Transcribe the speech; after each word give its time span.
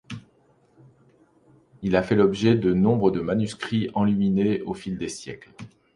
Il 1.83 1.95
a 1.95 2.01
fait 2.01 2.15
l'objet 2.15 2.55
de 2.55 2.73
nombre 2.73 3.11
de 3.11 3.21
manuscrits 3.21 3.91
enluminés 3.93 4.59
au 4.63 4.73
fil 4.73 4.97
des 4.97 5.09
siècles. 5.09 5.51